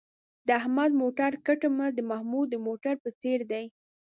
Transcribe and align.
د 0.47 0.49
احمد 0.59 0.91
موټر 1.01 1.31
کټ 1.45 1.61
مټ 1.77 1.91
د 1.95 1.99
محمود 2.11 2.47
د 2.51 2.55
موټر 2.67 2.95
په 3.03 3.09
څېر 3.21 3.39
دی. 3.51 3.65